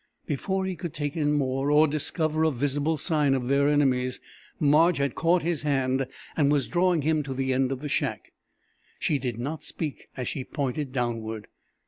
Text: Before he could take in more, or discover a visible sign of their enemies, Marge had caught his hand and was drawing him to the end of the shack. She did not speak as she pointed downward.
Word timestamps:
Before 0.25 0.65
he 0.65 0.75
could 0.75 0.95
take 0.95 1.15
in 1.15 1.33
more, 1.33 1.69
or 1.69 1.87
discover 1.87 2.43
a 2.43 2.49
visible 2.49 2.97
sign 2.97 3.35
of 3.35 3.47
their 3.47 3.69
enemies, 3.69 4.19
Marge 4.59 4.97
had 4.97 5.13
caught 5.13 5.43
his 5.43 5.61
hand 5.61 6.07
and 6.35 6.51
was 6.51 6.67
drawing 6.67 7.03
him 7.03 7.21
to 7.21 7.35
the 7.35 7.53
end 7.53 7.71
of 7.71 7.81
the 7.81 7.87
shack. 7.87 8.33
She 8.97 9.19
did 9.19 9.37
not 9.37 9.61
speak 9.61 10.07
as 10.17 10.27
she 10.27 10.43
pointed 10.43 10.91
downward. 10.91 11.49